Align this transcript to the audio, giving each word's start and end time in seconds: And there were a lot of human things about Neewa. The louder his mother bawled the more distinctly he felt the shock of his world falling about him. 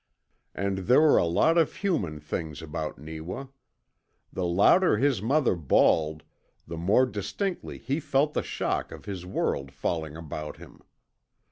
And 0.55 0.79
there 0.79 0.99
were 0.99 1.17
a 1.19 1.25
lot 1.27 1.59
of 1.59 1.75
human 1.75 2.19
things 2.19 2.63
about 2.63 2.97
Neewa. 2.97 3.49
The 4.33 4.47
louder 4.47 4.97
his 4.97 5.21
mother 5.21 5.55
bawled 5.55 6.23
the 6.65 6.75
more 6.77 7.05
distinctly 7.05 7.77
he 7.77 7.99
felt 7.99 8.33
the 8.33 8.41
shock 8.41 8.91
of 8.91 9.05
his 9.05 9.27
world 9.27 9.71
falling 9.71 10.17
about 10.17 10.57
him. 10.57 10.81